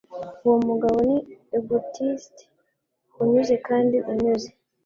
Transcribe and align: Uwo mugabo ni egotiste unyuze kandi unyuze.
Uwo 0.45 0.57
mugabo 0.69 0.97
ni 1.07 1.17
egotiste 1.57 2.41
unyuze 3.21 3.55
kandi 3.67 3.97
unyuze. 4.11 4.49